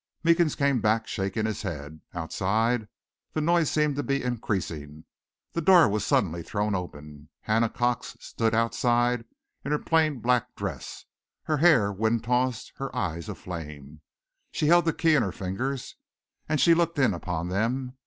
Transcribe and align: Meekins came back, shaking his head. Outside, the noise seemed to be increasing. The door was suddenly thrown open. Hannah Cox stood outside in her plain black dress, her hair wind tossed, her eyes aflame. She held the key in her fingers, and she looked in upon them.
Meekins 0.23 0.55
came 0.55 0.81
back, 0.81 1.05
shaking 1.05 1.45
his 1.45 1.61
head. 1.61 2.01
Outside, 2.11 2.87
the 3.33 3.39
noise 3.39 3.69
seemed 3.69 3.95
to 3.97 4.01
be 4.01 4.23
increasing. 4.23 5.03
The 5.53 5.61
door 5.61 5.87
was 5.87 6.03
suddenly 6.03 6.41
thrown 6.41 6.73
open. 6.73 7.29
Hannah 7.41 7.69
Cox 7.69 8.17
stood 8.19 8.55
outside 8.55 9.25
in 9.63 9.71
her 9.71 9.77
plain 9.77 10.17
black 10.19 10.55
dress, 10.55 11.05
her 11.43 11.57
hair 11.57 11.93
wind 11.93 12.23
tossed, 12.23 12.71
her 12.77 12.89
eyes 12.95 13.29
aflame. 13.29 14.01
She 14.51 14.65
held 14.65 14.85
the 14.85 14.93
key 14.93 15.13
in 15.13 15.21
her 15.21 15.31
fingers, 15.31 15.97
and 16.49 16.59
she 16.59 16.73
looked 16.73 16.97
in 16.97 17.13
upon 17.13 17.49
them. 17.49 17.95